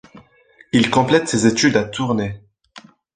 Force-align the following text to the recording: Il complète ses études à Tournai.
Il 0.71 0.89
complète 0.89 1.27
ses 1.27 1.45
études 1.45 1.77
à 1.77 1.83
Tournai. 1.85 2.41